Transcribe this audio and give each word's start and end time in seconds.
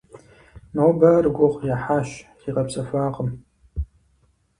Нобэ 0.75 1.07
ар 1.17 1.25
гугъу 1.35 1.63
ехьащ, 1.73 2.09
зигъэпсэхуакъым. 2.41 3.29